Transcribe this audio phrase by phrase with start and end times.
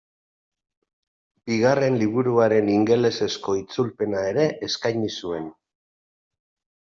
[1.49, 5.45] Bigarren liburuaren ingelesezko itzulpena ere eskaini zuen.